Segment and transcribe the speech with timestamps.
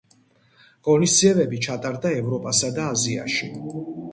[0.87, 3.53] ღონისძიებები ჩატარდა ევროპასა და აზიაში.